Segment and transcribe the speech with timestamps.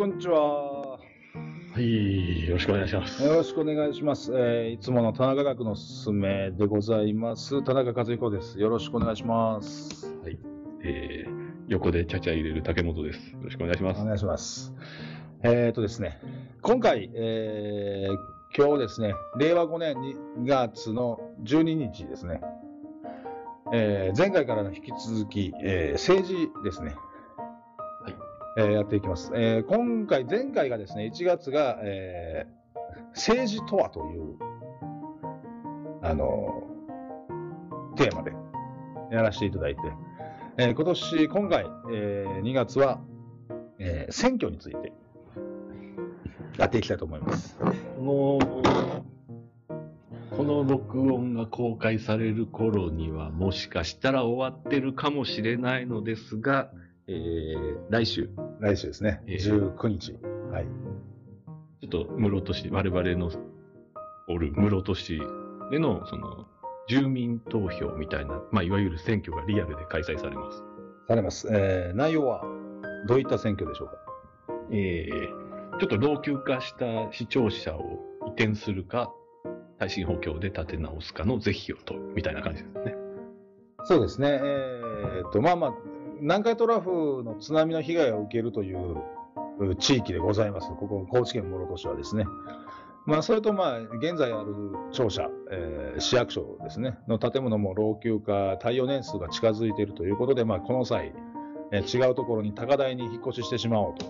[0.00, 0.92] こんにちは。
[0.92, 0.98] は
[1.76, 3.22] い、よろしくお願いします。
[3.22, 4.32] よろしくお願いします。
[4.32, 7.62] えーいつもの田中学のすすめでございます。
[7.62, 8.58] 田中和彦です。
[8.58, 10.16] よろしくお願いします。
[10.22, 10.38] はい、
[10.84, 11.30] えー、
[11.68, 13.18] 横でちゃちゃ入れる竹本です。
[13.32, 14.00] よろしくお願いします。
[14.00, 14.72] お願いします。
[15.42, 16.18] えっ、とですね、
[16.62, 18.16] 今回、えー
[18.56, 22.40] 今日ですね、令和5年2月の12日ですね、
[23.74, 27.09] えー前回からの引き続き、えー政治ですね、はい
[28.60, 29.32] えーやっていきます。
[29.34, 32.60] えー今回、前回がですね、1月が、えー
[33.14, 34.36] 政治とはという、
[36.02, 38.32] あのーテーマで
[39.10, 39.80] やらせていただいて、
[40.58, 43.00] えー今年、今回、えー2月は、
[43.78, 44.92] えー選挙について
[46.58, 47.56] やっていきたいと思います。
[47.96, 48.38] この、
[50.36, 56.70] この録音が公開される頃には、もしかしたら終わってるかもしれないのですが、
[57.06, 58.30] えー、来週、
[58.60, 60.12] 来週ですね、えー19日。
[60.52, 60.66] はい。
[61.80, 63.30] ちょっと室戸市、我々の
[64.28, 65.20] おる室戸市
[65.70, 66.46] での、その、
[66.88, 70.62] 住民投票みたいな、まあ、いわゆる選挙がリアルで開催されます。
[71.08, 71.48] されます。
[71.50, 72.44] えー内容は
[73.06, 73.94] どういった選挙でしょうか？
[74.72, 75.40] えー
[75.78, 79.10] ちょっと老朽化した視聴者を移転するか、
[79.78, 82.94] 耐震補強で立て直すかの是非を問うみたいな感じですね。
[83.84, 84.28] そうですね。
[84.28, 85.74] えーっと、まあまあ、
[86.20, 88.96] 南海トラフの津波の被害を受けるという
[89.58, 90.68] う地域でございます。
[90.68, 92.24] ここ、高知県室戸市はですね。
[93.06, 94.54] まあ、それとまあ、現在ある
[94.92, 101.12] 庁舎、えー市役所ですね、の建物も老朽化、耐用年数が近づいているということで、まあ、この際、
[101.72, 104.06] えー違うところに高台に引っ越ししてしまおうと。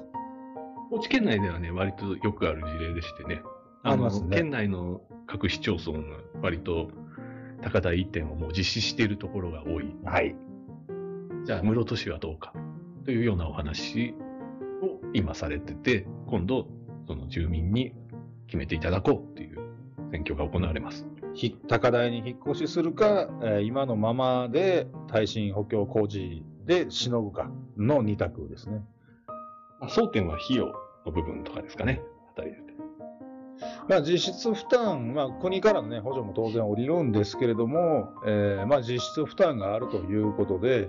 [0.90, 3.42] 高知県内ではね、割とよくある事例でしてね。
[3.82, 6.90] ありますね県内の各市町村が割と
[7.62, 9.94] 高台移転をもう実施しているところが多い。
[10.04, 10.34] はい。
[11.44, 12.52] じゃあ、室戸市はどうか
[13.04, 14.14] というようなお話
[14.82, 16.66] を今されてて、今度、
[17.06, 17.92] その住民に
[18.46, 19.58] 決めていただこうという
[20.12, 21.06] 選挙が行われます。
[21.34, 28.82] ひ高台に引っ越しするか、えー今のままで耐震補強工事でしのぐかの2択ですね。
[29.80, 30.66] まあ争点は費用
[31.06, 32.02] の部分とかですかね。
[32.32, 32.70] あたりで。
[33.88, 40.88] まあ、実質負担、まあ、国からの、ね、補助も当然下りるんですけれども、えーまあ、実質負担があるということで、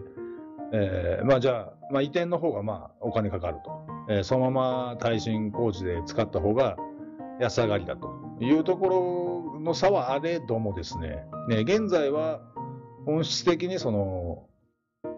[0.74, 3.72] えーまあ、じゃあ、まあ、移転の方がまあお金かかると、
[4.10, 6.78] えーそのまま耐震工事で使った方が
[7.40, 8.10] 安上がりだと
[8.40, 12.42] いうところの差はあれどもですね、ね現在は
[13.06, 14.48] 本質的にその、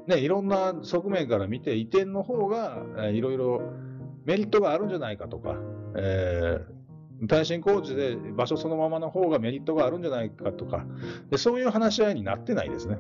[0.07, 3.61] ね、いろんな側面から見て移転の方が、えーいろいろ
[4.25, 5.55] メリットがあるんじゃないかとか、
[5.95, 6.73] えー
[7.25, 10.85] 耐震工事で場所そのままの方がメリットがあるんじゃないかとか、
[11.29, 12.97] でそういう話し合いになってないですね。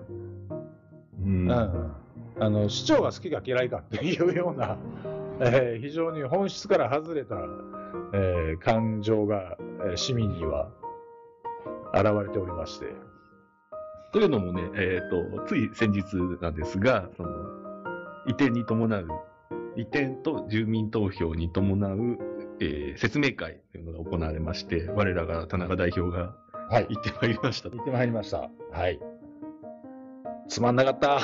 [1.21, 1.51] うん。
[1.51, 2.02] うん
[2.39, 4.77] あの市長が好きか嫌いかっていうような、
[5.39, 7.35] えー非常に本質から外れた、
[8.13, 10.69] えー感情が、えー市民には
[11.93, 12.87] 現れておりまして。
[14.11, 16.03] というのもね、えっ、と、つい先日
[16.39, 17.29] なんですが、その、
[18.27, 19.07] 移転に伴う、
[19.75, 22.17] 移転と住民投票に伴う、
[22.59, 26.35] えー説明会というのが行われまして、我らが田中代表が
[26.69, 26.87] はい。
[26.89, 27.69] 行ってまいりました。
[27.69, 28.49] 行ってまいりました。
[28.71, 28.99] はい。
[30.47, 31.19] つまんなかった。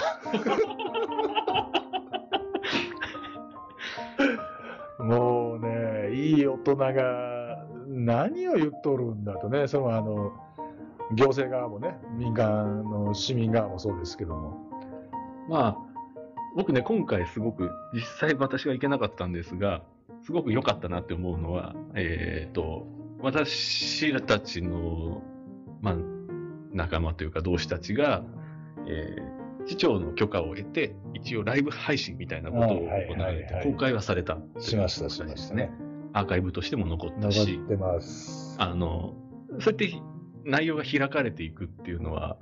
[5.09, 10.33] もうね、いい大人が何を言っとるんだとね、そのあの、
[11.15, 14.69] 行政側もね、民間の市民側もそうですけども。
[15.49, 15.77] まあ、
[16.55, 19.81] 僕ね、今回すごく、実際私は行けなかったんですが、
[20.21, 22.85] すごく良かったなって思うのは、えっ、と、
[23.19, 25.23] 私たちの、
[25.81, 25.95] まあ、
[26.71, 28.21] 仲間というか同志たちが、
[28.87, 34.39] えー市長の許可を得て、一応ライブ配信みたいなことを行われて、公開はされた。
[34.57, 35.71] しました、しましたね。。
[36.11, 38.55] アーカイブとしても残った残しっ、てます。
[38.57, 39.13] あの、
[39.59, 39.93] そうやって
[40.43, 42.37] 内容が開かれていくっていうのは、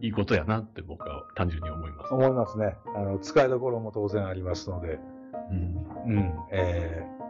[0.00, 2.12] いいことやなって僕は単純に思います。
[2.12, 2.74] 思いますね。
[2.96, 4.98] あの、使いどころも当然ありますので、
[5.52, 7.22] うんうん、えー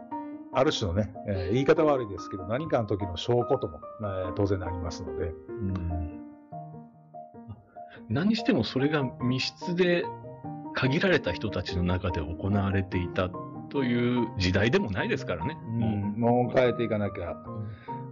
[0.55, 6.22] ある種のね、えー言い方悪いですけど、何かの時の証拠とも、えー当然ありますので、うん
[8.13, 10.05] 何にしてもそれが密室で
[10.75, 13.29] 限られた人たちの中で行われていた
[13.69, 15.57] という時代でもないですからね。
[15.65, 17.35] うん、もう変えていかなきゃ。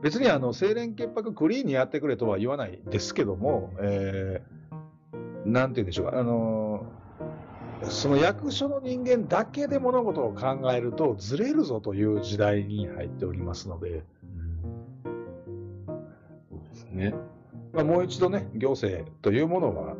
[0.02, 4.62] 別にあの清廉潔白クリーンにやってくれとは言わないですけども、えー
[5.46, 14.04] なんて言うんでしょうか、あのーその役所の人間だけで物事を考えるとずれるぞという時代に入っておりますので、
[15.04, 17.16] そうですね。
[17.74, 19.96] まあ、もう一度ね、行政というものは、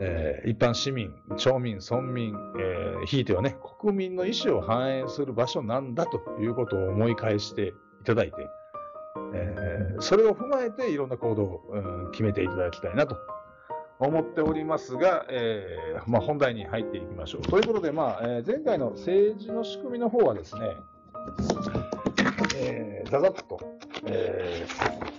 [0.00, 8.36] えー一般市民、町民、村民、えーひいてはね、国民の意思を反映する場所なんだということを思い返していただいて、
[9.34, 13.16] えーそれを踏まえていろんな行動を、うん決めていただきたいなと
[13.98, 17.42] 思っておりますが、えーまあ、本題に入っていきましょう。
[17.42, 20.60] ということで、まあえー前回の政治の仕組みの方はですね、
[22.56, 23.58] えざざっと、
[24.06, 25.13] えー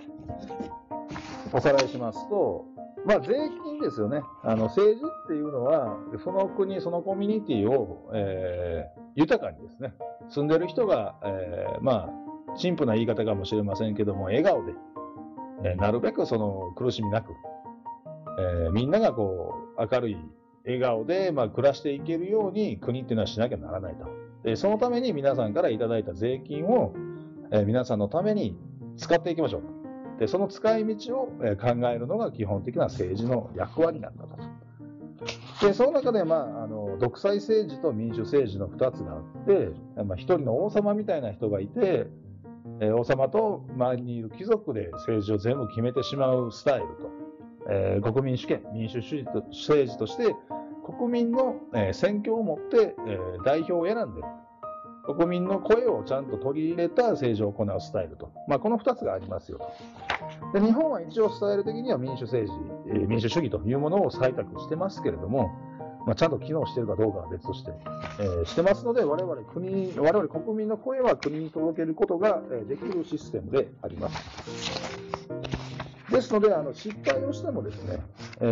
[1.55, 2.65] おさらいしますと、
[3.05, 4.21] まあ、税金ですよね。
[4.43, 9.93] あの政治っていうのは、その国、そのコミュニティを、えー豊かにですね、
[10.27, 14.73] 住んでる人が、えーまあ、陳腐な言い方かもしれませんけども、笑顔で、
[15.63, 17.31] えーなるべくその苦しみなく、
[18.37, 20.17] えーみんながこう、明るい
[20.65, 24.05] 笑顔で、まあ、暮らしていけるように国っていうのはしなきゃならないと。
[24.43, 26.93] でそのために皆さんからいただいた税金を、
[27.51, 28.57] え皆さんのために
[28.97, 29.74] 使っていきましょう。
[30.19, 31.25] で、その使い道を
[31.59, 34.37] 考えるのが基本的な政治の役割なんだと。
[35.65, 39.71] で、その中で、まあ、あの、独裁政治と民主政治の2つがあって、
[40.03, 42.07] まあ、一人の王様みたいな人がいて、
[42.81, 47.11] え王様と周りにいる貴族で政治を全部決めてしまうスタイルと、
[47.69, 50.35] えー国民主権、民主主義と政治として、
[50.85, 54.21] 国民の、え選挙をもって、え代表を選んで、
[55.05, 59.59] 国民の声をちゃんと取り入れた政治を行うスタイルと、まあ、この2つがありますよ
[60.53, 60.59] と。
[60.59, 62.59] で日本は一応スタイル的には民主政治、
[62.89, 65.51] えー民主主義というものを採択してますけれども、
[66.05, 67.71] まあ、ちゃんと機能しているかどうかは別として、
[68.19, 75.54] えーしてますので、我々国、我々国民の声は国に届けることができるシステムであります。
[76.09, 77.99] ですので、あの失敗をしてもですね、
[78.39, 78.45] え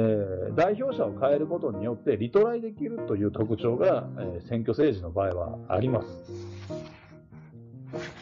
[0.51, 6.07] ー代表者を変えることによってリトライできるという特徴が、えー選挙政治の場合はあります。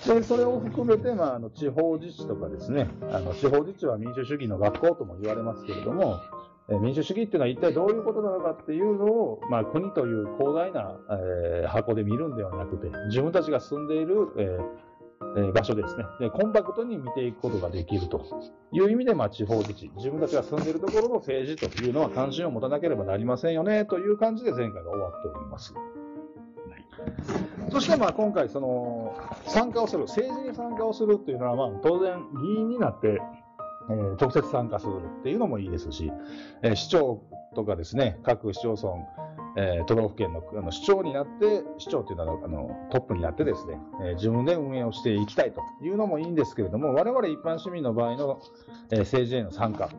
[0.05, 6.19] で、それを含めて、まあ、あの地方自治とかですね、あの地方自治は民主主義の学校とも言われますけれども、
[6.69, 10.97] えー民主主義っていうのは一体どういうことなのかっていうのを、まあ、国という広大な、
[11.63, 14.59] え箱で見るんではなくて、自分たちが住んでいる、え
[15.37, 16.05] えー場所ですね。
[16.19, 18.25] で、コンパクトに見ていくことができると。
[18.71, 23.85] いう意味で、まあ、地方自治、自分たちが住んでいるところの政治というのは関心を持たなければなりませんよね。
[23.85, 25.73] という感じで前回が終わっております。
[27.71, 29.15] そしてまあ今回、その
[29.47, 33.21] 参加をする、政治に参加をするっていうのは、まあ当然議員になって、
[33.89, 36.11] えー直接参加するっていうのもいいですし、
[36.61, 37.23] えー市長
[37.55, 38.93] とかですね、各市町村、
[39.57, 48.41] えー都道府県のあの市長になって、市長っていうのはあのトップになってですね、えー自分で運営をしていきたいというのもいいんですけれども、我々一般市民の場合の、
[48.91, 49.89] えー政治への参加、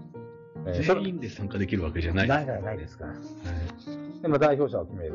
[0.66, 2.28] えー全員で参加できるわけじゃない。
[2.28, 3.10] ないないないですから。
[3.12, 5.14] はいでまあ代表者を決める。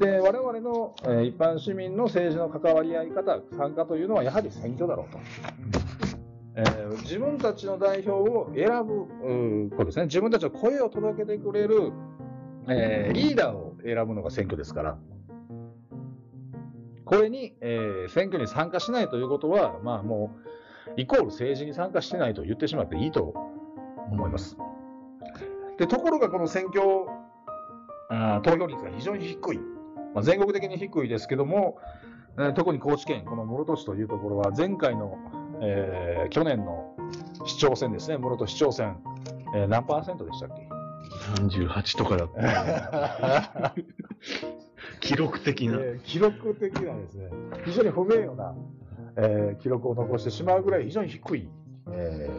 [0.00, 5.18] で、我々の、えー一般市民の政治の関わり合い方、参加というのはやはり選挙だろうと。
[6.56, 10.04] えー自分たちの代表を選ぶことですね。
[10.06, 11.92] 自分たちの声を届けてくれる、
[12.68, 14.98] えーリーダーを選ぶのが選挙ですから。
[17.04, 20.32] これに、えー選挙に参加しないということは、まあも
[20.96, 23.34] う、イコール政治に参加してないと言ってしまっていいと
[24.10, 24.56] 思います。
[25.78, 26.82] でところがこの選挙
[28.10, 29.58] あ投票率が非常に低い、
[30.14, 31.78] まあ、全国的に低いですけども、
[32.38, 35.16] えー特に高知県、この室戸市というところは、前回の、
[35.62, 36.94] えー去年の
[37.44, 38.98] 市長選ですね、室戸市長選、
[39.54, 40.69] えー何パーセントでしたっけ？
[41.36, 43.74] 38とかだった。
[45.00, 45.74] 記録的な。
[45.80, 47.30] えー記録的なですね、
[47.64, 48.54] 非常に不名誉な、
[49.16, 51.48] えー記録を残してしまうぐらい非常に低い。
[51.92, 52.30] え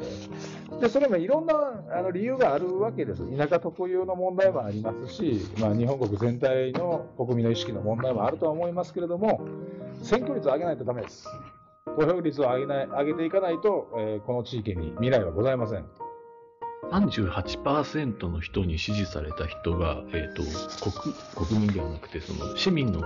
[0.70, 1.54] ーで、それもいろんな
[1.92, 3.24] あの理由があるわけです。
[3.38, 9.42] 田舎特有の問題もありますし、まあ、日本国全体の国民の意識の問題もあるとは思いますけれども、
[10.02, 11.28] 選挙率を上げないとダメです。
[12.00, 15.86] 投票率を上げない上げていかないと、えーこの地域に未来はございません。
[16.92, 20.44] 38%の人に支持された人が、えっ、と、
[20.92, 23.02] 国、国民ではなくて、その、市民の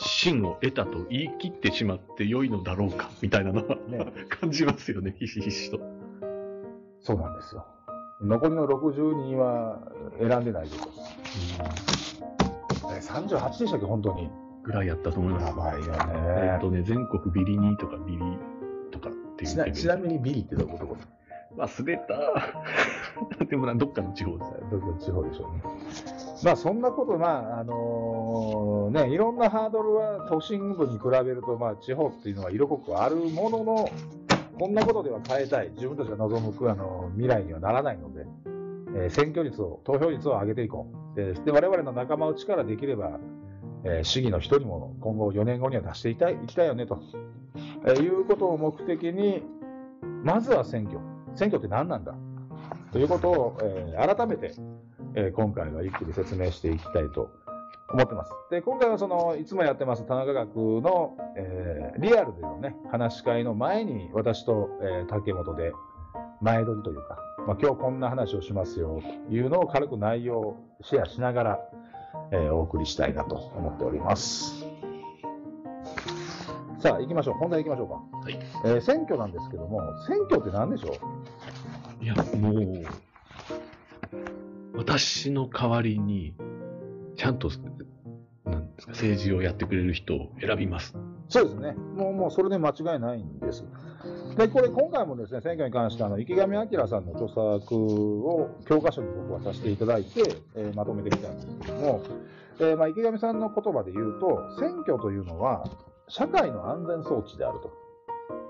[0.00, 5.80] 信を得たと言い切ってしまって良いのだろうか、みたいなのは、ね 感じますよね、ひしひしと。
[7.00, 7.64] そうなんですよ。
[8.20, 9.80] 残りの60人は
[10.18, 10.90] 選んでないぞと。
[12.90, 14.28] えー38でしたっけ、本当に。
[14.64, 15.46] ぐらいやったと思います。
[15.46, 16.58] やばいよえっ、ね。
[16.60, 18.38] とね、全国ビリニとかビリ
[18.90, 21.17] とかっていうちなちなみにビリってどういうこと
[21.56, 23.44] 忘れた。
[23.46, 24.50] でもな、どっかの地方です。
[24.70, 25.62] どこ地方でしょうね。
[26.44, 33.88] まあそんなこと、まああのね、いろんなハードルは都心部に比べると、まあ地方っていうのは色濃くあるものの、
[34.58, 38.26] こんなことでは変えたい、自分たちが望むあの未来にはならないので、
[38.94, 41.16] えー選挙率を、投票率を上げていこう。
[41.16, 43.18] で、で我々の仲間内からできれば、
[43.84, 47.00] えー市議の一人も今後4年後には出していきたいいきたいよねと、
[47.84, 49.42] えーいうことを目的に、
[50.22, 51.17] まずは選挙。
[51.38, 52.14] 選挙って何なんだ？
[52.92, 54.52] ということを、えー改めて
[55.14, 57.30] えー今回はゆっくり説明していきたいと
[57.92, 58.32] 思ってます。
[58.50, 65.72] で、今回はその、いつもやってます田中学の、えーリアルでのね、話し会の前に私と、えー竹本で
[66.40, 71.58] 前撮りというか、まあ、今日こんな話をしますよというのを軽く内容をシェアしながら、
[72.32, 74.67] えーお送りしたいなと思っております。
[76.80, 77.34] さあ、行きましょう。
[77.34, 77.94] 本題行きましょうか。
[78.20, 78.38] はい。
[78.64, 80.92] えー選挙なんですけども、選挙って何でしょ
[82.00, 82.04] う？
[82.04, 82.84] いや、もう、
[84.76, 86.34] 私の代わりに、
[87.16, 87.50] ちゃんと、
[88.44, 90.94] なんですか、政治をやってくれる人を選びます。
[91.28, 91.72] そうですね。
[91.72, 93.64] もう、もうそれで間違いないんです。
[94.36, 100.22] で、これ今回もですね、選挙に関してあの、池上彰さんの著作を教科書に僕はさせていただいて、
[100.54, 102.02] えーまとめてきたんですけども、
[102.60, 105.64] えーまあ、池上さんの言葉で言うと、選挙というのは、
[106.08, 107.72] 社会の安全装置であると。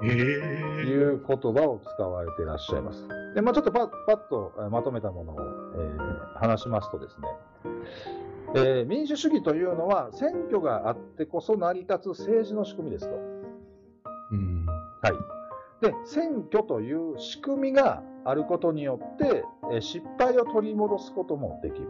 [0.02, 3.06] ええいう言葉を使われていらっしゃいます。
[3.34, 7.28] で、まあ、ちょっとパッパッとえーまとめたものを、えー話しますとですね、
[8.54, 13.16] えー民主主義というのは選挙があってこそ成り立つ政治の仕組みですと。
[14.30, 14.66] うん。
[14.66, 15.10] は
[15.80, 15.84] い。
[15.84, 21.88] で、選挙という仕組みがあることによって、えー失敗を取り戻すこともできる。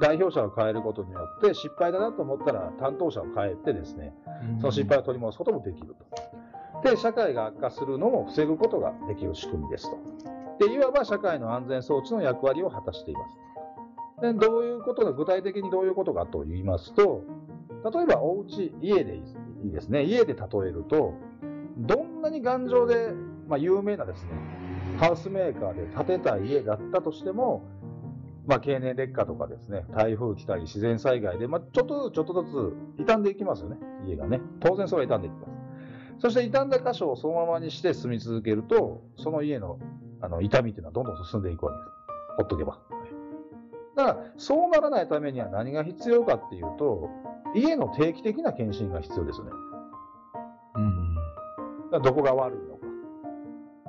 [0.00, 4.14] 代表者を変えることによって失敗だなと思ったら担当者を変えてですね、
[4.60, 5.94] その失敗を取り戻すこともできる
[6.82, 6.88] と。
[6.88, 9.98] で、社会が悪化するのも防ぐことができる仕組みですと。
[10.66, 13.38] で、いわば社会の安全装置の役割を果たしています。
[14.20, 17.22] で、どういうことが、具体的にどういうことかと言いますと、
[17.84, 19.22] 例えばお家、家でい
[19.68, 20.04] いですね。
[20.04, 21.14] 家で例えると、
[21.78, 23.12] どんなに頑丈で、
[23.46, 24.30] まあ、有名なですね、
[24.98, 27.62] ハウスメーカーで建てた家だったとしても、
[28.48, 33.76] まあ、経年劣化とかですね、台風来たり自然災害で、まあ、ちょっとずつちょっとずつ傷んでいきますよね、
[34.06, 34.40] 家がね。
[34.60, 35.58] 当然それは傷んでいきます。
[36.20, 39.78] そして傷んだ箇所をそのままにして住み続けると、その家の
[40.20, 41.90] あの痛みっていうのはどんどん進んでいくわけです。
[42.38, 42.78] ほっとけば。
[43.96, 47.10] だから、そうならないためには何が必要かっていうと、
[47.54, 49.50] 家の定期的な検診が必要ですよね。
[50.76, 51.14] うん。
[51.92, 52.86] だどこが悪いのか、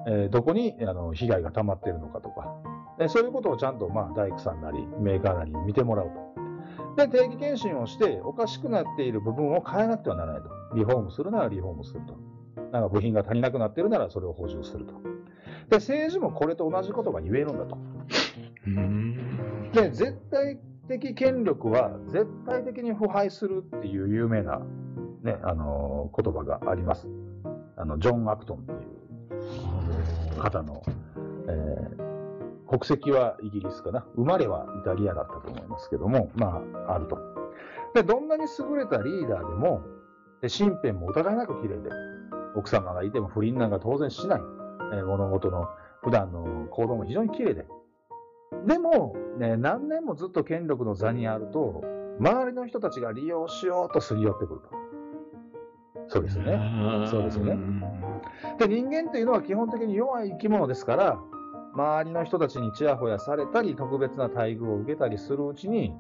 [0.08, 2.54] えーどこにあの被害が溜まっているのかとか、
[3.00, 6.12] えーそういうことをちゃんと、まあ、大工さんなり、メーカーなりに見てもらう
[6.96, 7.08] と。
[7.08, 10.50] で、定期検診をして、おかしくなっている部分を変えなくてはならないと。
[10.76, 12.18] リフォームするならリフォームすると。
[12.72, 14.94] なんか部品が足りなくなっているならそれを補充すると。
[15.70, 17.78] で、政治もこれと同じことが言えるんだと。
[18.68, 19.72] うん。
[19.72, 24.60] で、絶対的権力は絶対的に腐敗するっていう有名な、
[25.24, 27.08] ね、あの言葉があります。
[27.78, 28.76] あの、ジョン・アクトンってい
[30.38, 31.09] う方の、えー
[32.70, 34.06] 国籍はイギリスかな。
[34.16, 37.18] 生まれはイタリアだったと思いますけども、まあ、あると。
[37.96, 39.82] で、どんなに優れたリーダーでも、
[40.42, 41.90] で身辺も疑いなく綺麗で、
[42.56, 44.42] 奥様がいても不倫なんか当然しない。
[44.94, 45.68] えー物事の
[46.04, 47.66] 普段の行動も非常に綺麗で。
[48.66, 51.84] でも、ね、何年もずっと権力の座にあると、
[52.20, 54.70] 周りの人たちが利用しようとすり寄ってくると。
[56.08, 57.08] そうですよね。
[57.10, 57.58] そうですよね
[58.58, 61.20] で、人間っていうのは基本的に弱い生き物ですから、
[61.80, 65.94] 周りの人たちにちやほやされたり、特別な待遇を受けたりするうちに、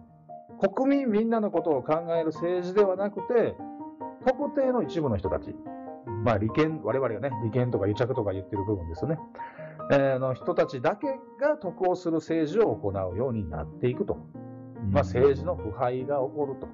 [0.75, 3.55] 国民みんなのことを考える政治ではなくて、
[4.25, 5.55] 特定の一部の人たち、
[6.25, 9.19] まあ利権、我々がね、利権とか癒着とか言ってる部分ですよね。
[9.91, 11.07] えーの人たちだけ
[11.39, 14.17] が得をする政治を行うようになっていくと。
[14.91, 16.67] まあ、政治の腐敗が起こると。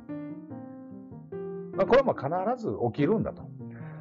[1.77, 3.43] まあ、これはまあ必ず起きるんだと。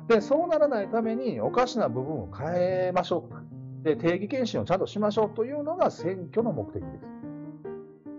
[0.08, 3.43] で、そうならないためにおかしな部分を変えましょうと。
[3.84, 7.14] で、定義検診をちゃんとしましょうというのが選挙の目的です。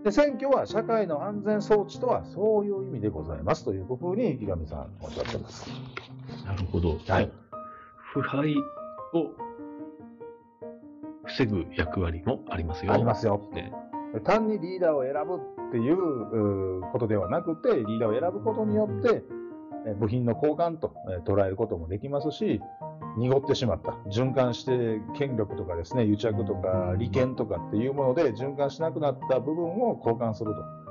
[0.04, 5.68] で、選挙は社会の安全装置とはそういう意味でございますというふうに池上さんおっしゃってます。
[6.44, 6.96] なるほど。
[7.08, 7.32] はい。
[8.12, 8.54] 腐敗
[9.12, 9.30] を
[11.24, 12.92] 防ぐ役割もありますよ。
[12.92, 13.42] ありますよ。
[13.52, 13.72] ね。
[14.24, 19.24] 単にリーダーを選ぶっていうことではなくて、リーダーを選ぶことによって、
[19.88, 22.60] え部品の交換とえー捉えることもできますし、
[23.16, 30.86] 濁ってしまった、循環して権力とかですね、癒着とか利権とかっていうもので循環しなくなった部分を交換すると。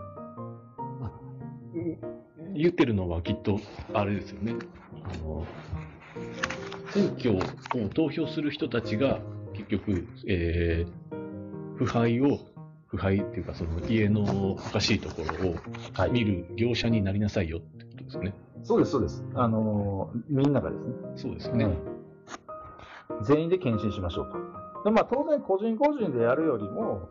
[2.55, 3.59] 言ってるのはきっと、
[3.93, 4.55] あれですよね。
[5.03, 5.45] あの、
[6.91, 9.19] 選挙を投票する人たちが、
[9.53, 12.39] 結局、えー、腐敗を、
[12.87, 15.55] 腐敗っていうか、その家のおかしいところを
[15.93, 18.33] は見る業者になりなさいよってことですよね。
[18.63, 19.23] そうです、そうです。
[19.35, 20.93] あのーみんながですね。
[21.15, 21.67] そうですよね。
[23.23, 24.89] 全員で検診しましょうと。
[24.89, 27.09] でまあ、当然、個人個人でやるよりも、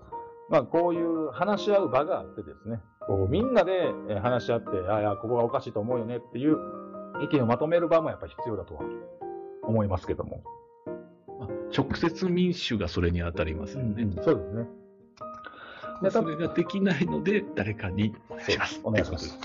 [0.49, 6.59] まあ、こういう話し合う場があってですね、こうみんなでえー話し合って、あいや、ここがおかしいと思うよねっていう
[7.23, 8.83] 意見をまとめる場もやっぱり必要だとは
[9.63, 10.43] 思いますけども。
[11.41, 14.07] まあ直接民主がそれに当たりますよね。
[14.23, 14.69] そうですね。
[16.03, 18.15] でそれができないので、誰かに
[18.47, 18.81] します。
[18.85, 19.39] お願いします。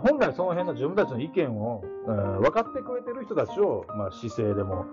[0.00, 4.86] 本来その辺の自分たちの意見を、えー分かってくれてる人たちを、まあ、市政でも、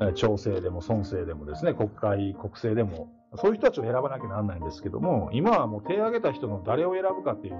[0.00, 7.56] えー町政でも村政でもですね、国会、国政でも、そういう人たちを選ばなきゃならないんですけども、今はもう手を挙げた人の誰を選ぶかっていう、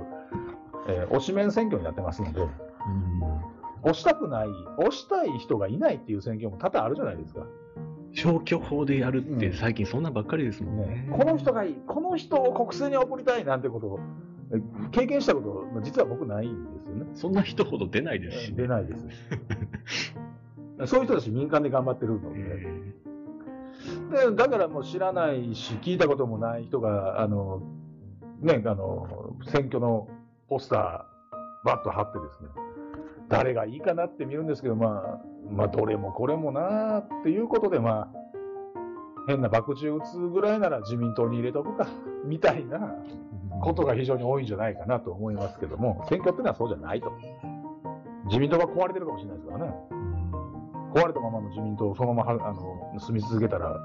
[0.89, 2.51] えー推し面選挙になってますので、うん
[3.85, 4.49] 押したくない、
[4.79, 7.47] 押したい人がいないっていう選挙も多々あるじゃないですか。
[8.13, 11.09] 消去法でやるってうん最近そんなばっかりですもんねね。
[11.11, 14.34] この人がいい、この人を国政に送りたいなんてことを、え
[14.91, 17.07] 経験したこと、まあ実は僕ないんですよね。
[17.15, 18.57] そんな人ほど出ないですしね。
[18.57, 19.07] 出ないです。
[20.87, 27.63] そういう人たち民間で頑張ってるので、えでだからもう知らないし、聞いたこともない人が、あの、
[28.41, 30.09] ね、あの、選挙の
[30.49, 32.49] ポスター、バッと貼ってですね、
[33.29, 35.21] 誰がいいかなって見るんですけど、まあ、
[35.51, 38.24] まあ、どれもこれもなあっていうことで、まあ、
[39.27, 41.87] 変な爆中打つぐらいなら自民党に入れとくか、
[42.25, 47.13] みたいなーことが非常に多いんじゃないかなと思いますけども、選挙っていうのはそうじゃないと。
[48.27, 49.75] 自民党が壊れてるかもしれないですからね。
[50.95, 53.77] 壊れたままの自民党をそのままはあの住み続けたら、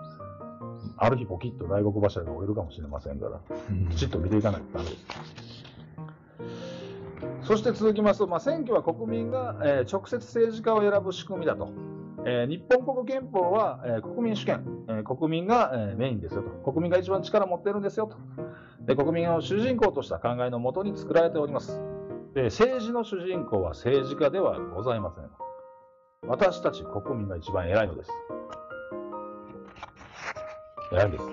[0.98, 5.05] ある日ポキッと大黒柱が折れるかもしれませんから、うんきちっと見ていかないとダメです。
[7.43, 11.69] そして続きますと、まあ、選挙は国民が、えー直接政治家を選ぶ仕組みだと。
[12.25, 16.49] えー日本国憲法は、えー国民主権、えー国民が、えーメインですよと。
[16.71, 18.17] 国民が一番力を持ってるんですよと。
[18.85, 21.79] で国民を主人公とした考えのもとに作られております。
[22.33, 25.29] で政治の主人公は政治家ではございません。
[26.27, 28.11] 私たち国民が一番偉いのです。
[30.91, 31.25] 偉いんです。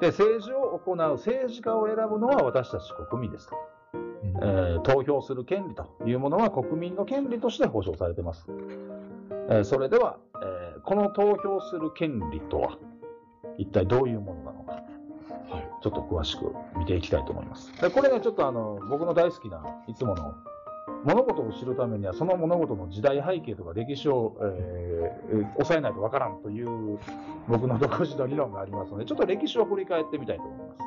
[0.00, 3.56] で、政治を行う政治家を選ぶのは私たち国民ですと。
[4.42, 8.46] えー投票する権利というものは国民の権利として保障されています。
[9.48, 12.78] えーそれでは、えーこの投票する権利とは
[13.58, 17.70] 一体どういうものなのか、はいちょっと詳しく見ていきたいと思います。
[17.80, 20.34] でこれね、ちょっとあの僕の大好きないつもの
[21.04, 26.98] 物事を知るためにはその物事の時代背景とか歴史を、えーえー抑えないとわからんという
[27.48, 30.78] 僕の独自の理論がありますので、ちょっと歴史を振り返ってみたいと思います。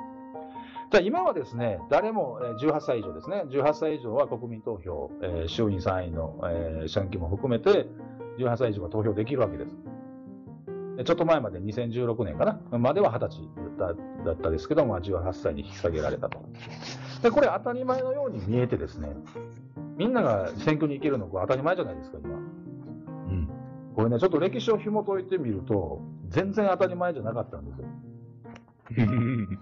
[0.91, 7.88] じゃあ今はですね、誰もえー18歳以上ですね、18歳以上は国民投票、えー衆院参院の、えー選挙も含めて、
[8.45, 9.75] 18歳以上が投票できるわけです。
[10.97, 16.39] でちょっと前まで2016年かな、までは20歳だったですけど、まあ、18歳に引き下げられたと。
[17.23, 19.10] で、これ当たり前のように見えてですね、
[19.97, 22.36] みんなが選挙に行けるのは当たり前じゃないですか、今。
[22.36, 23.49] うん
[23.95, 27.88] これね、ちょっと歴史を紐解いてみると、全然当たり前じゃなかったんですよ。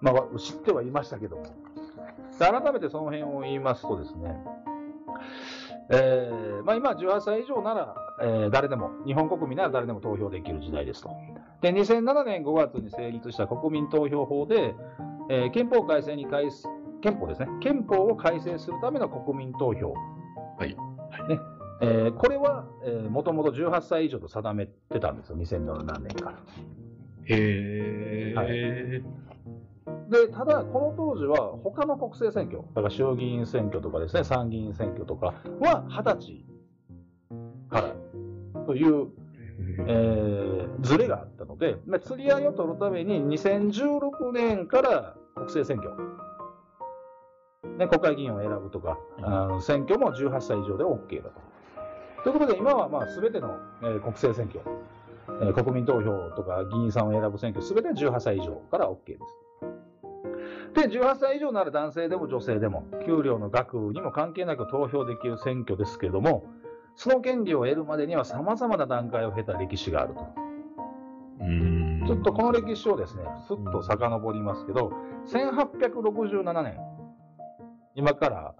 [0.00, 1.42] まあ、知ってはいましたけども。
[1.42, 4.34] で改めてその辺を言いますとですね、
[5.92, 11.10] えーまあ、今18歳以上なら、えー誰でも、日本国民なら誰でも投票できる時代ですと。
[11.62, 14.74] で、2007年5月に成立した国民投票法で、
[15.28, 16.68] えー憲法改正に改す、
[17.02, 19.92] 憲法ですね、憲法を改正するための国民投票。
[20.58, 20.68] はい。
[21.28, 21.40] ね
[21.82, 26.38] えーこれは、えー、もともと18歳以上と定めてたんですよ、2007年から。
[27.26, 29.02] へはえ。
[30.10, 36.44] で、ただ、この当時は、他の国政選挙、だから衆議院選挙とかですね、参議院選挙とかは20歳
[37.68, 37.94] から
[38.66, 39.08] という、
[39.86, 45.94] えーズレがあったので、まあ釣り合いを取るために、2016年から国政選挙、
[47.76, 48.98] ね、国会議員を選ぶとか、
[49.60, 51.40] 選挙も18歳以上で OK だと。
[52.24, 54.60] ということで、今はまあ全ての、えー国政選挙、
[55.42, 59.49] えー国民投票とか議員さんを選ぶ選挙、全て18歳以上から OK です。
[60.74, 66.44] で、18歳以上なら男性でも女性でも、給料の額にも関係なく投票できる選挙ですけれども、
[66.96, 70.26] その権利を得るまでには様々な段階を経た歴史があると。
[71.40, 74.92] うんちょっとこの歴史をですね、すっと遡りますけど、
[75.26, 76.78] 1867年、
[77.94, 78.54] 今から、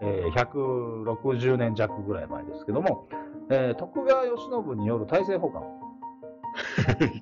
[0.00, 3.08] えー160年弱ぐらい前ですけども、
[3.50, 5.62] えー徳川慶喜による大政奉還。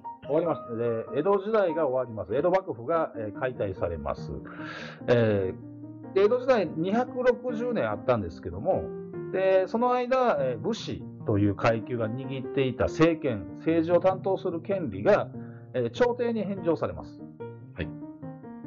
[0.27, 0.77] 終わります。
[0.77, 2.35] で、江戸時代が終わります。
[2.35, 4.33] 江戸幕府が、えー解体されます。
[5.09, 5.77] えー
[6.15, 8.85] で江戸時代260年あったんですけども、
[9.33, 15.29] でその間、えー武士という階級が握っていた政権、政治を担当する権利が、
[15.75, 17.21] えー朝廷に返上されます。
[17.75, 17.89] はい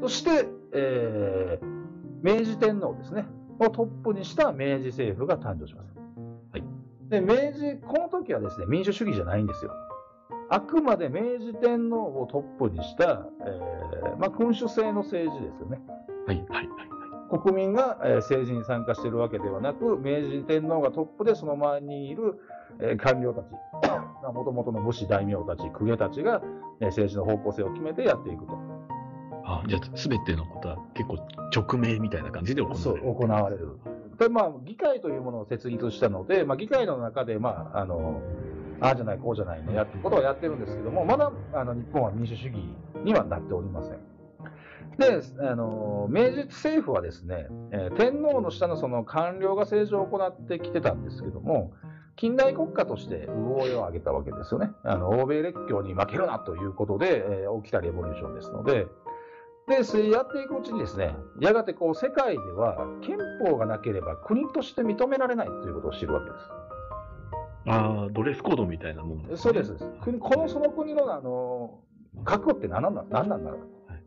[0.02, 1.80] そして、えー
[2.22, 3.26] 明治天皇ですね、
[3.60, 5.96] をトップにした明治政府が誕生します。
[6.52, 6.64] はい
[7.10, 9.72] で明治、この時はですね、民主主義じゃないんですよ。
[10.50, 15.80] あくまで明治天皇をトップにした、えーまあ、君主制の政治ですよね。
[16.26, 16.90] はいはいはいは
[17.38, 22.40] 国民が、えー政治に参加しているわけではなく、明治天皇がトップでその周りにいる、
[22.80, 23.46] えー官僚たち、
[24.34, 26.42] もともとの武士大名たち、公家たちが、
[26.80, 28.58] えー政治の方向性を決めてやっていくと。
[29.46, 31.18] あじゃあ、すべてのことは結構
[31.56, 32.84] 直命みたいな感じで行われる。
[32.84, 33.78] そう、行われる。
[34.18, 38.22] で、まあ、議会というものを設立したので、まあ、議会の中で、まあ、あの、
[38.82, 42.58] ああじゃない、こうじゃないのやってことはやってるんですけども、まだ、あの、日本は民主主義
[43.04, 44.00] にはなっておりません。
[44.98, 51.74] で、あの、明治政府はですね、えー天皇の下のその官僚が政治を行ってきてたんですけども、
[52.16, 54.72] 近代国家として潤いを上げたわけですよね。
[54.84, 58.88] あの、欧米列強に負けるなということで、えー起きたレボリューションですので、
[59.68, 66.50] で、やっていくうちにですね、やがてこう、世界では憲法がなければ国として認められないということを知るわけです。
[67.70, 69.36] ああ、ドレスコードみたいなもんね。
[69.36, 69.76] そうです。
[70.02, 71.80] 国このその国のあの
[72.26, 73.04] 覚悟って何なんだ？
[73.10, 73.60] 何なんだろう、
[73.92, 74.00] はい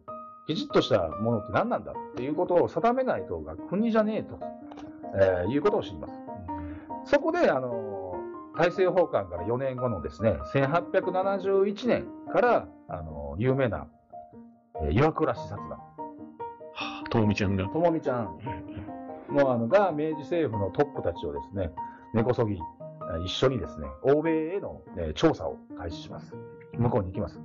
[0.49, 3.39] きちっとしたものって何なんだっていうことを定めないと
[3.71, 4.41] 国じゃねえと、
[5.15, 6.15] えーいうことを知ります。
[7.05, 8.17] そこで、あの
[8.57, 13.87] 大政奉還から4年後のですね、1871年から、あの有名な、
[14.83, 17.69] えー岩倉視察団、はあ、ともみちゃんが。
[17.69, 18.39] ともみちゃん
[19.31, 21.71] のあのが明治政府のトップたちをですね、
[22.15, 22.82] 根こそぎ、えー
[23.19, 26.35] 一緒にですね、欧米への、えー調査を開始します。
[26.79, 27.41] 向こうに行きます。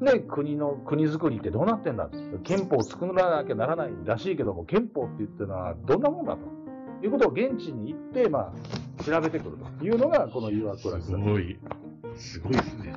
[0.00, 2.08] で、国の、国づくりってどうなってんだ
[2.42, 8.52] 憲法を作らなきゃならないらしいけども、憲法って言ってるのはどんなもんだということを現地に行って、ま
[8.98, 11.24] あ、調べてくるというのが、この岩倉すさん。
[11.24, 11.58] ごい。
[12.16, 12.94] すごいですね。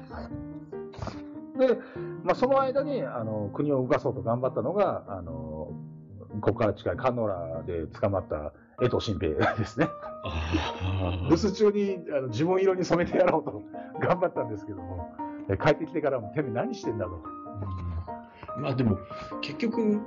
[1.57, 1.77] で、
[2.23, 5.71] まあ、その間にあの国を動かそうと頑張ったのが、あの
[6.41, 9.87] ここから近いカンノラで捕まった江藤新平ですね。
[10.23, 13.63] あ留守中にあの自分色に染めてやろうと
[13.99, 15.15] 頑張ったんですけども、
[15.49, 17.19] え帰ってきてからも、てめえ何してんだろう
[18.57, 18.59] あ。
[18.59, 18.97] まあでも、
[19.41, 19.99] 結局、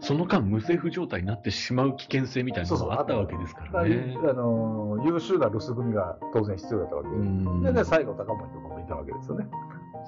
[0.00, 4.16] その間無政府状態になってしまう危険性みたいなのがあったわけですからね。
[4.22, 9.46] あの優秀な留守組が当然必要だったわけで、うんでで最後、高森とかもいたわけですよね。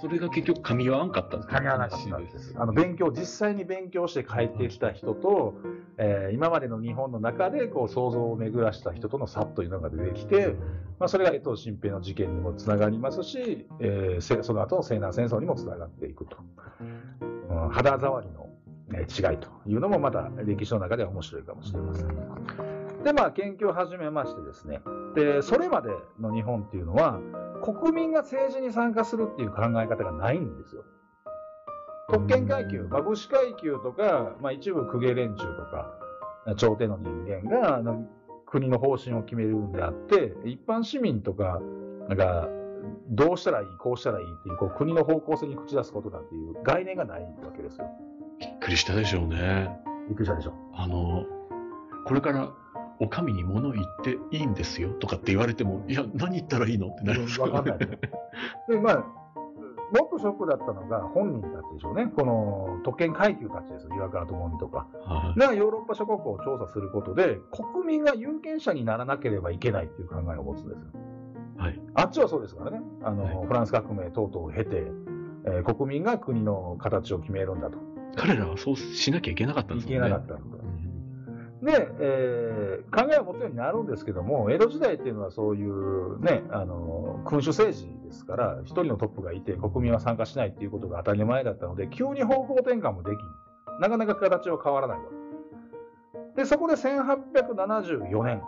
[0.00, 2.54] それが結局噛み合わんかったっていう噛み合わなかったです。
[2.56, 5.54] あの勉強、実際に勉強して帰ってきた人と、
[5.98, 10.54] えー今までの日本の中でこう想像を巡らした人との差というのが出てきて、
[10.98, 16.36] まあ、それが江藤新平の事件にもつながりますし、えーせその後の西南戦争にもつながっていくと。
[16.80, 18.48] うん肌触りの、
[18.94, 22.08] えー違いというのもまた歴史の中では面白いかもしれません。
[23.02, 24.80] で、まあ、研究を始めましてですね。
[25.14, 27.18] で、それまでの日本っていうのは、
[27.62, 30.84] 国民が政治に参加するっていう考え方がないんですよ。
[32.10, 35.94] 特権階級、まあ、武士階級とか、まあ、一部公家連中とか、
[36.56, 37.82] 朝廷の人間が
[38.46, 41.60] 国の方針を決めるんであって、一般市民とか
[42.08, 42.48] が
[43.10, 47.86] どうしたらいい、こうしたらいいっていうこう国の方向性に口出すことなんていう概念がないわけですよ。
[48.40, 49.70] びっくりしたでしょうね。
[50.08, 50.54] びっくりしたでしょ。
[50.74, 51.24] あの、
[52.06, 52.50] これから、
[53.00, 57.86] お上に物言っていいんですよとかって言われても、いや、何言ったらいいのってなりますわかんないで。
[58.68, 58.96] で、まあ、
[59.92, 62.12] もっとショックだったのが本人たちでしょうね。
[62.14, 63.96] この特権階級たちですよ。
[63.96, 64.86] 岩倉智美とか。
[65.04, 70.88] はいがヨーロッパ諸国を調査することで、国民が有権者にならなければいけないっていう考えを持つんですよ。
[71.56, 71.80] はい。
[71.94, 72.82] あっちはそうですからね。
[73.02, 74.84] あの、はいフランス革命等々を経て、
[75.44, 77.78] えー国民が国の形を決めるんだと。
[78.16, 80.06] 彼らはそうしなきゃいけなかったんいですよね。
[80.06, 80.59] けなかった
[81.62, 95.04] で、えー考えを持つようになるんですけども、江戸時代っていうのはそういうね、あの、君主政治ですから、一人のトップがいて国民は参加しないっていうことが当たり前だったので、急に方向転換もできん、なかなか形は変わらないわ
[96.34, 96.42] け。
[96.42, 98.42] で、そこで1874年、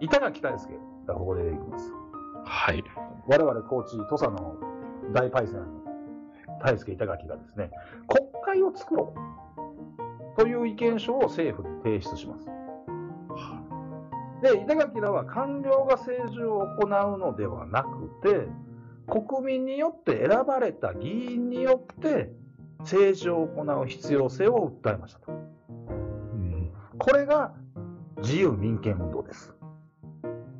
[0.00, 0.74] 板垣大輔
[1.06, 1.92] がここで出てきます。
[2.44, 2.82] はい。
[3.26, 4.56] 我々高知、土佐の
[5.12, 5.66] 大パイセン、
[6.64, 7.70] 大輔板垣がですね、
[8.08, 9.41] 国会を作ろう
[10.36, 12.46] という意見書を政府に提出します。
[14.42, 18.48] で、板垣らは官僚が政治を行うのではなくて、
[19.06, 22.32] 国民によって選ばれた議員によって
[22.80, 25.32] 政治を行う必要性を訴えましたと。
[25.32, 25.32] う
[26.34, 26.72] ん。
[26.98, 27.52] これが
[28.18, 29.54] 自由民権運動です。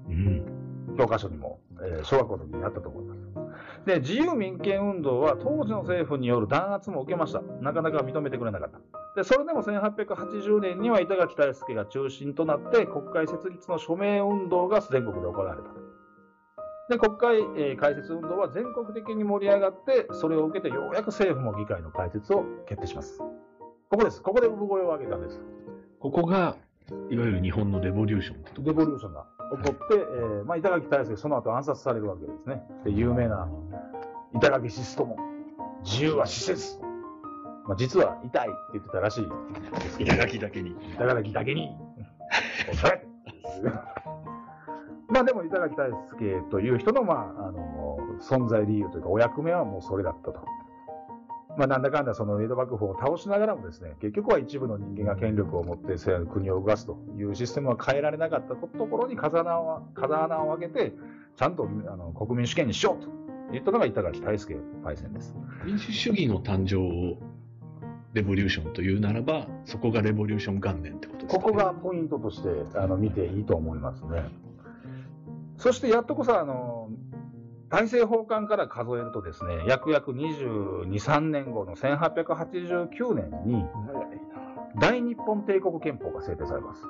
[0.08, 0.94] うん。
[0.96, 3.22] 教科書にも、えー小学校の時にあったと思います。
[3.86, 7.42] で、自由民権運動は当時の政府による弾圧も受けました。
[7.60, 9.01] なかなか認めてくれなかった。
[9.14, 15.68] で、それでも1880年には板垣大輔が中心となって国会設立の署名運動が全国で行われた。
[16.88, 23.18] で、国会、えー開設運動は全国的に盛り上がって、それを受けてようやく政府も議会の開設を決定します。
[23.18, 24.22] ここです。
[24.22, 25.40] ここで産声を上げたんです。
[26.00, 26.56] ここが、
[27.10, 29.26] いわゆる日本のレボリューションレボリューションが
[29.62, 32.62] 起こって、えーまあ、板垣大輔その後暗殺されるわけですね。
[32.84, 33.48] で、有名な
[34.34, 35.16] 板垣シストも、
[35.84, 36.91] 自由は死せず。
[37.66, 40.12] まあ、実は痛いって言ってたらしいですけど。
[40.14, 40.74] 板垣だけに。
[40.94, 41.70] 板垣だけに、
[45.08, 50.44] まあでも板垣大輔という人の、まあ、あの、存在理由というか、お役目はもうそれだったと。
[51.56, 55.96] まあ、なんだかんだその江戸幕府を倒しながらもですね、結局は一部の人間が権力を持って
[56.32, 60.92] 国を動かすというシステムは変えられなかったところに風穴を風穴を開けて、
[61.36, 63.08] ちゃんとあの国民主権にしようと
[63.52, 65.36] 言ったのが板垣大輔パイセンです。
[65.66, 67.18] 民主主義の誕生を
[68.12, 72.48] レボリューションというならば、そこがレボリューション元年ってことですか、ね、ここがポイントとして
[72.78, 74.24] あの見ていいと思いますね。
[75.56, 76.90] そしてやっとこそあの
[77.72, 83.64] 大政奉還から数えるとですね、約約22、3年後の1889年に、
[84.78, 86.82] 大日本帝国憲法が制定されます。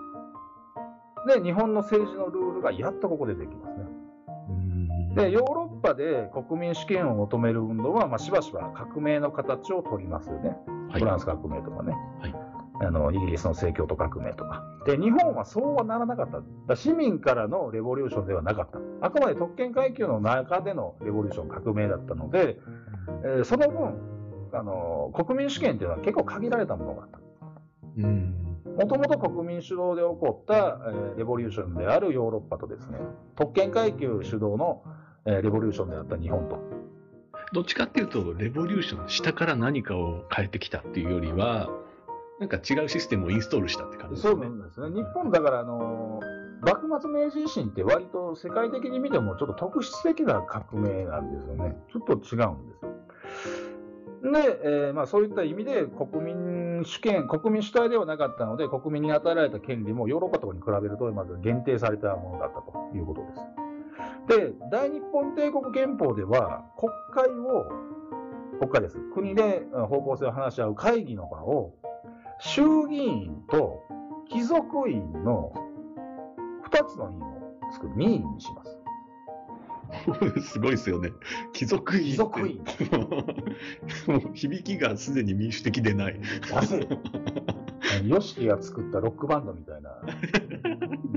[1.29, 3.85] で、日本の政治のルールがやっとここでできますね。
[5.15, 10.57] で、ヨーロッパで国民主権を求める運動は、まあ、しばしば革命の形をとりますよね。
[10.91, 11.93] はい、フランス革命とかね。
[12.21, 12.53] はい
[12.85, 14.65] あのイギリスの政教と革命とか。
[14.87, 16.29] で、日本はそうはならなかっ
[16.67, 16.75] た。
[16.75, 18.79] 市民からのレボリューションではなかった。
[19.07, 22.59] あくまで特権階級の中でのレボリューション、革命だったので、
[23.25, 24.01] えー、その分、
[24.53, 27.19] あの、国民主権っていうのは結構限られたものがあった。
[27.99, 32.99] もともと国民主導で起こった、えー、レボリューションであるヨーロッパとですね、
[33.37, 34.83] 特権階級主導の、
[35.27, 36.59] えー、レボリューションであった日本と。
[37.53, 41.71] どっちかっていうと、レボリューション、下から何かを変えてきたっていうよりは、
[42.41, 44.33] なんか違うシステムをインストールしたって感じですね。
[44.33, 44.89] そうなんですね。
[44.91, 46.21] 日本だから、あの
[46.63, 51.77] 幕末明治維新って割と世界的に見てもちょっと特質的な革命なんですよね。
[51.93, 52.93] ちょっと違うんですよ。
[54.33, 63.62] で、えー、まあ、そういった意味で国民主権、国民主体ではなかったので、国民に与えられた権利もヨーロッパとかに比べると、まず限定されたものだったということです。
[64.29, 67.67] で、大日本帝国憲法では、国会を、
[68.61, 68.99] 国会です。
[69.15, 71.75] 国で方向性を話し合う会議の場を、
[72.39, 73.83] 衆議院と
[74.29, 75.53] 貴族院の
[76.71, 78.79] 2つの院を作る任意にします。
[80.53, 81.11] すごいですよね。
[81.53, 82.05] 貴族院。
[82.05, 82.65] 貴族院。
[84.07, 86.21] もう響きがすでに民主的でない。
[88.05, 89.91] ヨシキが作ったロックバンドみたいな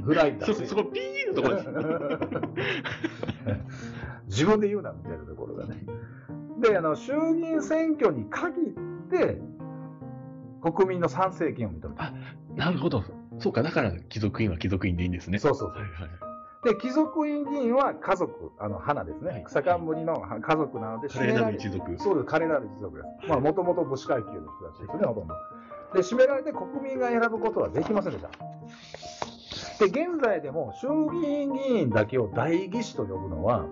[0.01, 1.69] ぐらいだそそこピーのところです。
[4.27, 5.85] 自分で言うなみたいなところがね。
[6.59, 8.65] で、あの、衆議院選挙に限っ
[9.09, 9.41] て、
[10.61, 12.05] 国民の参政権を認めた。
[12.05, 12.13] あ、
[12.55, 13.03] なるほど。
[13.39, 15.39] そうか、だから貴族院は貴族院でいいんですね。
[15.39, 15.81] そうそうそう。
[15.81, 16.09] はいはい
[16.65, 19.29] で、貴族院議員は家族、あの、花ですね。
[19.29, 21.95] はい、草冠の家族なので、華麗なる一族。
[21.99, 23.29] そうです、華麗なる一族です。
[23.29, 25.35] まあ、もともと武士階級の人たちですね、ほとんど。
[25.93, 28.29] で、占められて国民が選ぶことはできませんでした。
[29.79, 33.65] で、現在でも衆議院議員だけを代議士と呼ぶのは、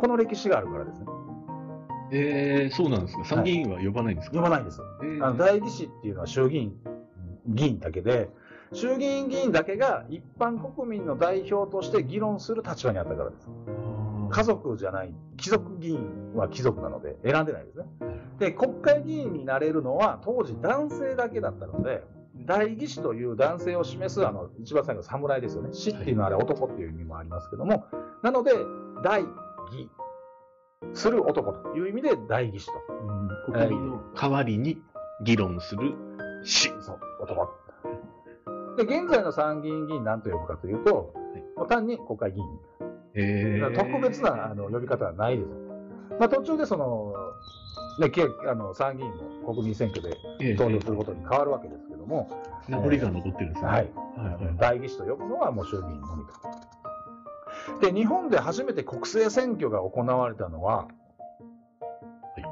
[0.00, 1.06] この歴史があるからですね。
[2.12, 3.24] えー、そうなんですか。
[3.24, 4.80] 参議院は呼ばないんですか、はい、呼ばないんです。
[5.02, 6.74] えー、あの代議士っていうのは衆議院
[7.46, 8.28] 議員だけで、
[8.72, 13.48] 衆議院議員だけが一般国民の代表として議論する立場にあったからです。
[14.30, 17.84] 家族じゃない、貴族議員は貴族なので選んでないですね。
[18.38, 22.04] で、国会議員になれるのは当時男性だけだったので、
[22.46, 25.70] 代議士という男性を示す、あの、一番最後の侍ですよね。
[25.72, 27.86] 死っていうのはあれ男っていう意味もありますけども、
[28.22, 28.52] なので、
[29.02, 29.24] 代
[29.72, 29.90] 議
[30.94, 32.72] する男という意味で代議士と。
[33.52, 34.82] 国民の代わりに
[35.22, 35.94] 議論する
[36.44, 36.68] 死。
[36.80, 37.48] そう、男。
[38.76, 41.12] で、現在の参議院議員何と呼ぶかというと、
[41.58, 42.46] はい、単に国会議員。
[43.14, 45.48] えー、特別なあの呼び方はないです。
[46.18, 47.14] まあ、途中でその、
[47.98, 48.12] ね、
[48.48, 50.16] あの参議院も国民選挙で
[50.56, 52.28] 投票することに変わるわけですけども。
[52.68, 53.68] 名残が残ってるんですね。
[53.68, 53.90] はい、
[54.58, 56.32] 代議士と呼ぶのはもう衆議院のみと。
[57.80, 60.88] で、日本で初めて国政選挙が行われたのは、は
[62.36, 62.44] い、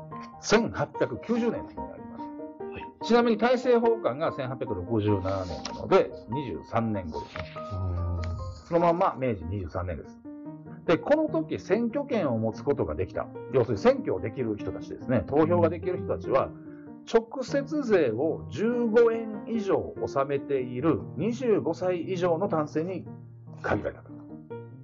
[0.42, 2.24] 1890年になります。
[2.72, 7.44] はい、ちなみに大政奉還が1867年なので、23年後ですね。
[8.68, 10.27] そのまま明治23年です。
[10.88, 13.26] で、この時選挙権を持つことができた。
[13.52, 15.22] 要するに選挙をできる人たちですね。
[15.28, 16.48] 投票ができる人たちは、
[17.12, 23.04] 直接税を15円以上納めている25歳以上の男性に
[23.62, 24.02] 限られた。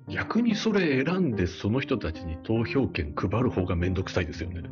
[0.09, 4.63] 逆にそれ選んでその人たちに投票権配る方がめんどくさいですよね。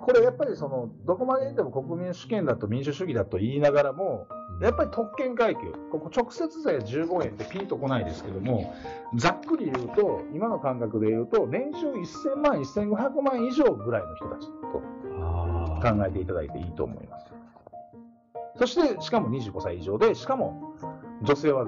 [0.00, 4.26] これやっぱりその、どこまで言っても国民主権だと民主主義だと言いながらも、
[4.60, 8.74] やっぱり特権階級、ここ直接税15円ってピンとこないですけども、
[9.16, 14.82] ざっくり言うと、今の感覚で言うと、年収1000万、1500万以上ぐらいの人たちと
[15.82, 17.26] 考えていただいていいと思います。
[18.56, 20.74] そして、しかも25歳以上で、しかも
[21.22, 21.66] 女性は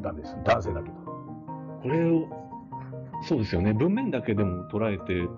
[0.00, 0.36] ダメです。
[0.44, 0.94] 男性だけと。
[1.82, 2.28] これを、
[3.26, 3.72] そうですよね。
[3.72, 5.28] 文面だけでも捉えて、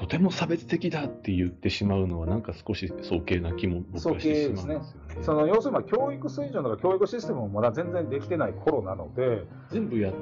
[0.00, 5.22] とても差別的だって言ってしまうのは、なんか少し早計な気も僕はしてしまうんですよね。
[5.22, 9.42] その要するに教育水準とか教育システムもまだ全然できてない頃なので。
[9.70, 10.12] 全部や、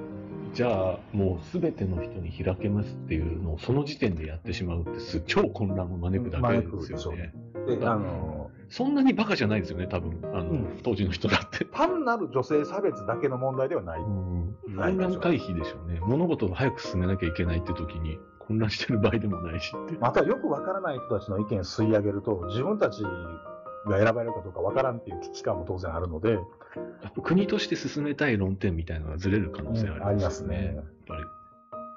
[0.54, 7.34] じゃあもうすべての人に開けますっていうのをその時点でやってしまうってす超混乱を招くだけですよね。
[7.66, 10.20] で、あの、そんなにバカじゃないですよね、多分。
[10.32, 11.64] あの、うん当時の人だって。
[11.66, 14.00] 単なる女性差別だけの問題ではない。
[14.00, 16.00] 混乱回避でしょうね。
[16.00, 19.96] 物事を早く進めなきゃいけないって時に混乱してる場合でもないしって。
[19.98, 23.02] またよくわからない人たちの意見吸い上げると、自分たち
[23.86, 30.70] が選ばれるかどうかわからんっていう危機感も当然あるので、やっぱ国として進めたい論点みたいなのがずれる可能性ありますね。
[30.70, 31.24] うんやっぱり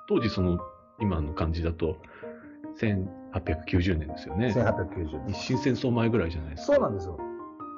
[0.07, 0.59] 当時その
[0.99, 1.97] 今の感じだと
[3.33, 4.47] 1890年ですよね。
[4.47, 6.73] 1890日清戦争前ぐらいじゃないですか。
[6.73, 7.17] そうなんですよ。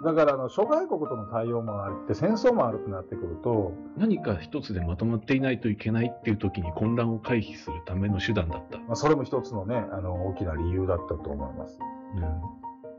[0.03, 8.79] だからあの諸外国との対応もあって戦争もあるとなってくると何か一つでまとまっていないといけないっていう時に混乱を回避するための手段だった。
[8.79, 11.77] まあ、それも一つのねあの大きな理由だったと思います。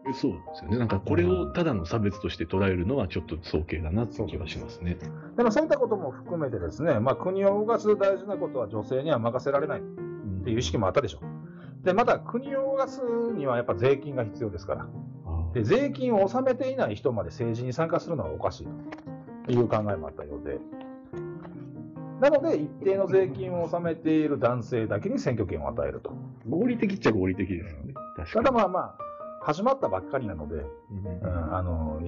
[0.07, 0.79] うん、そうですよね。
[0.79, 4.97] なんかこれをただの差別として捉えるのはちょっと早計だなって気はしますね。
[5.37, 9.83] でもそういったことも含めてですね、まあ、国を動かす大事なことは女性には任せられないっ
[10.45, 11.52] ていう意識もあったでしょう。
[11.85, 13.01] でまた国を動かす
[13.35, 14.89] にはやっぱ税金が必要ですから。
[15.27, 18.69] あで税金を納めていない人まで政治に参加するのはおかしい
[19.47, 20.59] という考えもあったようで。
[22.21, 26.13] なので、一定の税金を納めている男性だけに選挙権を与えると。
[26.49, 27.95] 合理的っちゃ合理的ですよね。
[28.17, 28.45] たに。
[28.45, 28.97] だまあまあ、
[29.41, 32.01] 始まったばっかりなので、うんうん、あの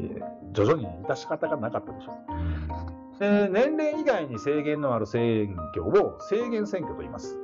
[0.52, 3.18] 徐々に致し方がなかったでしょう。
[3.18, 7.36] で年齢以外に制限のある選挙を制限選挙と言います。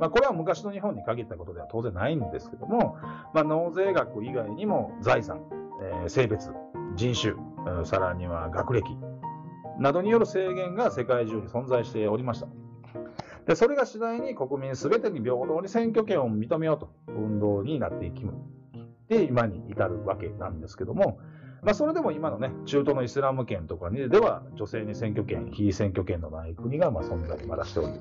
[0.00, 2.96] まあ、これは昔の日本に限ったことでは当然ないんですけども、
[3.34, 5.42] まあ、納税額以外にも財産、
[5.82, 6.50] えー性別、
[6.96, 7.34] 人種、
[7.84, 8.96] さらには学歴
[9.78, 12.48] などによる制限が世界中に存在しておりました。
[13.46, 18.24] でそれが次第に国民全てに平等に選挙権を認めようと運動になっていき、
[19.08, 21.18] で今に至るわけなんですけども、
[21.62, 28.00] まあ、それでも今のね、中東のイスラム圏とかにでは、女性に選挙権、非選挙権のない国がまあ存在まだしておる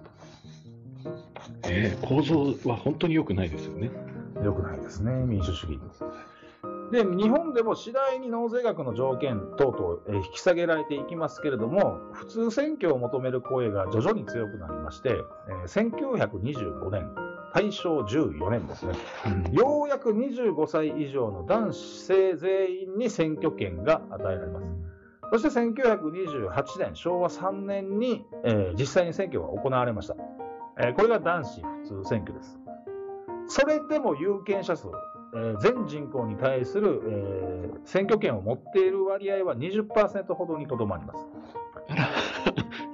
[1.64, 3.92] えー構造は本当に良くないですよね。
[4.36, 4.42] と。
[4.44, 5.80] よくないですね、民主主義。
[6.92, 15.10] で、日本でも次第に納税額の条件等々えー引き下げられていきますけれども、普通選挙を求める声が徐々に強くなりまして、
[15.48, 17.10] えー1925年、
[17.54, 18.94] 大正14年ですね。
[19.52, 24.66] ようやく25歳以上の男性全員に選挙権が与えられます。
[25.32, 30.16] そして1928年、昭和3年に、えー実際に選挙が行われました。
[30.80, 32.58] えーこれが男子普通選挙です。
[33.48, 34.88] それでも有権者数、
[35.36, 41.28] えー全人口に対する、えー選挙権を持っている割合は20%ほどにとどまります。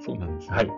[0.04, 0.56] そうなんですね。
[0.56, 0.72] はい。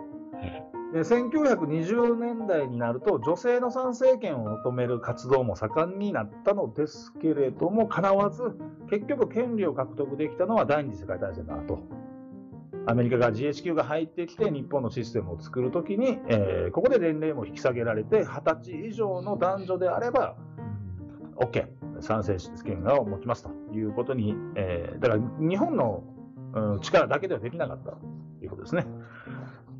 [0.91, 8.55] で1920年代になると女性の参政権を求める活動も盛んになったのですけれどもかなわず
[8.89, 11.79] 結局権利を獲得できたのは第二次世界大戦の後
[12.89, 20.35] アメリカが GHQ が入ってきて日本のシステムを作るときに、えーここで年齢も引き下げられて20歳以上の男女であれば
[21.37, 21.67] OK
[21.99, 26.03] 参政権を持ちますということに、えーだから日本の、
[26.55, 27.99] うん力だけではできなかったと
[28.41, 28.87] いうことですね。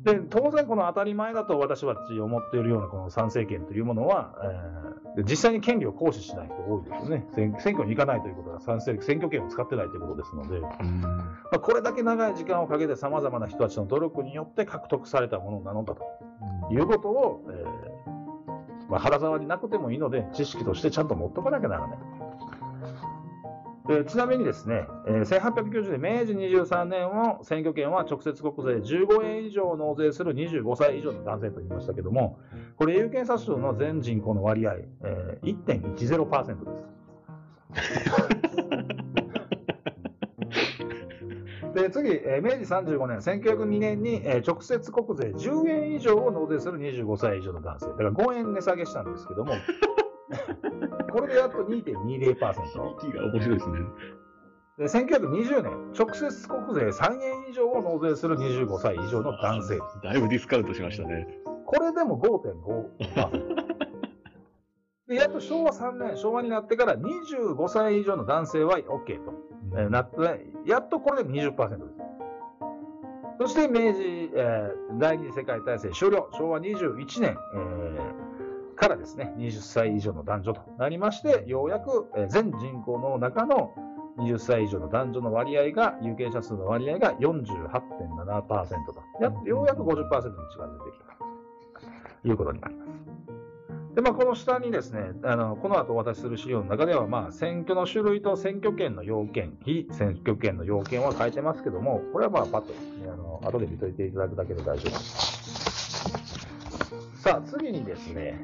[0.02, 7.26] で当然、この当たり前だと私は思っているようなこの参政権というものは、えーで実際に権利を行使しない人多いですよね。
[7.34, 11.04] 選選挙に行かないということは参政選挙権を使ってないということですので、まうん
[11.52, 16.04] あ、これだけ長い時間をかけて様々な人たちの努力によって獲得されたものなのだと
[16.70, 21.98] いうことを、えーまあ、肌触りなくてもいいので、知識としてちゃんと持っとかなきゃならない。
[23.90, 32.38] でちなみにですね、えー1890年、明治23年の選挙権は直接国税15円以上納税する25歳以上の男性と言いましたけども、
[32.76, 36.86] これ、有権者数の全人口の割合、えー1.10%です。
[41.74, 49.54] で次、えー明治35年、1902年に、えー直接国税10円以上を納税する25歳以上の男性、だから5円値下げしたんですけども、
[51.04, 52.34] これでやっと2.20%。
[52.34, 53.78] 響きが面白いですね。
[54.78, 59.78] で1920年、直接国税3円以上を納税する25歳以上の男性。
[60.02, 61.26] だいぶディスカウントしましたね。
[61.66, 63.70] これでも5.5%。
[65.08, 69.32] でやっと昭和3年、昭和になってから25歳以上の男性は OK と、
[69.76, 71.90] えーなって、やっとこれで20%です。
[73.40, 78.29] そして明治、えー第二次世界大戦終了、昭和21年、えー
[78.80, 83.74] からですね、20歳以上の男女となりまして、ようやく、全人口の中の
[84.18, 91.04] 20歳以上の男女の割合が、有権者数の割合が48.7%と、やようやく50%に近づいてきた
[92.22, 92.90] ということになります。
[93.94, 102.78] で、まあ、この下にですね、あのこの後お渡しする資料の中では、まあ、選挙の種類と選挙権の要件、非選挙権の要件は書いてますけども、これはまあ、パッと、ね、
[103.12, 105.40] あの後で見といていただくだけで大丈夫です。
[107.20, 108.40] さあ、次にですね、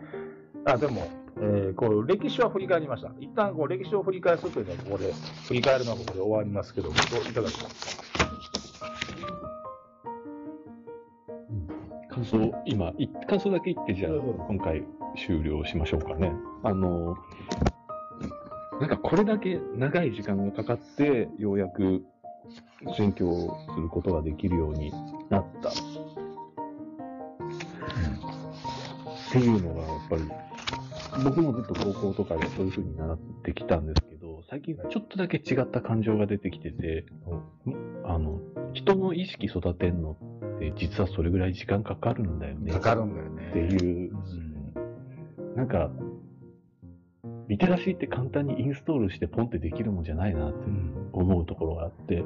[0.67, 1.09] あ、でも、
[1.39, 3.11] えーこう歴史は振り返りました。
[3.21, 5.13] 一旦こう歴史を振り返すというのはここで、
[5.47, 7.71] 振り返るのはここで終わりますけども、どういかがですか？
[12.11, 14.13] 感想、今、い感想だけ言って、じゃあ
[14.49, 14.83] 今回
[15.27, 16.33] 終了しましょうかね。
[16.63, 17.17] あの、
[18.81, 22.03] なんかこれだけ長い時間がかかって、ようやく
[22.97, 24.91] 選挙をすることができるように
[25.29, 25.69] なった。
[25.69, 25.73] っ
[29.33, 30.23] ていうのが、やっぱり、
[31.25, 37.07] 僕もずっと高校とかでそういう風に習ってきたんですけど、最近ちょっとだけ違った感情が出てきてて、
[38.05, 38.41] あの、
[38.75, 40.17] 人の意識育てんの
[40.57, 42.73] って実はそれぐらい時間かかるんだよね。
[42.73, 43.51] かかるんだよね。
[43.51, 44.13] っていう、
[45.57, 45.91] なんか、
[47.49, 52.25] リテラシーって簡単にインストールしてポンってできるもんじゃないなってうん思うところがあって、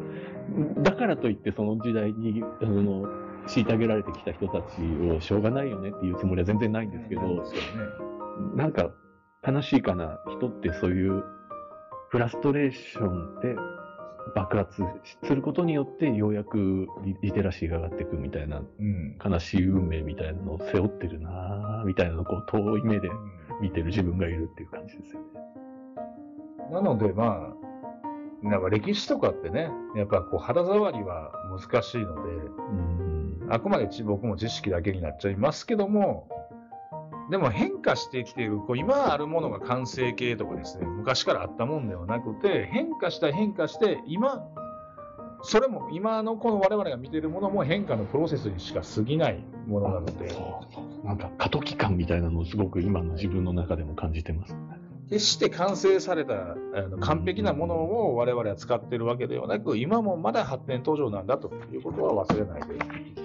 [0.82, 3.06] だからといってその時代に、あの、
[3.46, 8.19] 虐げられてきた人たちをしょうがないよねっていうつもりは全然ないんですけど、ですよね。
[8.56, 8.90] なんか
[9.46, 10.18] 悲しいかな。
[10.28, 11.24] 人ってそういう
[12.10, 13.56] フラストレーションで
[14.34, 14.82] 爆発
[15.24, 19.16] することによってようやくリリテラシーが上がっていくみたいなうん。
[19.24, 23.08] 悲しい運命みたいなのを背負ってるなぁみたいなのをこう遠い目で
[23.60, 25.26] 見てる自分がいるっていう感じですよね。
[26.70, 27.52] なので、ま
[28.44, 33.46] あ、なんか歴史とかってね、やっぱこう肌触りは難しいので、うん。
[33.50, 36.28] あくまでち僕も知識だけになっちゃいますけども、
[37.30, 44.44] でも変化してきている、こう今あるものが完成形とかですね、昔からあったもんではなくて、変化した変化して、今、
[45.42, 54.56] それも今のこの我々が見ているものも変化のプロセスにしか過ぎないものなので、そうそうなんか過渡期間みたいなのをすごく今の自分の中でも感じてます。
[55.08, 63.19] 決して完成されたあの完璧なものを我々は使っているわけではなく、今もまだ発展途上なんだということは忘れないで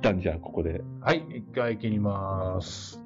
[0.00, 2.97] 旦じゃあここではい、一回切ります。